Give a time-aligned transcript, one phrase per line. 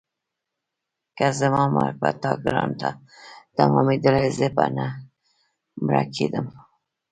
[1.17, 2.71] که زما مرګ په تا ګران
[3.55, 4.87] تمامېدلی زه به نه
[5.83, 6.47] مړه کېدم.